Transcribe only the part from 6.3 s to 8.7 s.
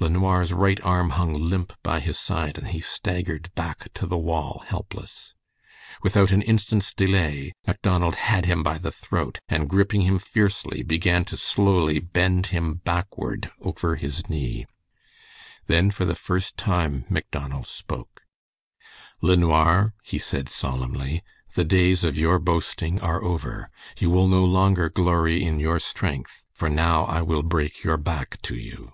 an instant's delay, Macdonald had him